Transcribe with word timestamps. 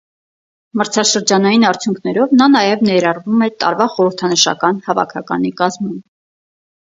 Մրցաշրջանային 0.79 1.65
արդյունքներով 1.71 2.33
նա 2.39 2.47
նաև 2.53 2.81
ներառվում 2.87 3.45
է 3.49 3.51
տարվա 3.65 3.87
խորհրդանշական 3.97 4.81
հավաքականի 4.89 5.55
կազմում։ 5.63 5.95